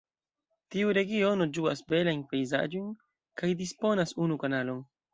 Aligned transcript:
Tiu 0.75 0.93
regiono 0.97 1.47
ĝuas 1.59 1.85
belajn 1.95 2.25
pejzaĝojn 2.33 2.91
kaj 3.43 3.55
disponas 3.63 4.21
unu 4.27 4.45
kanalon. 4.47 4.87